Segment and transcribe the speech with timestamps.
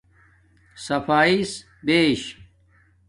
[0.85, 1.51] صفاݵس
[1.85, 2.21] بیش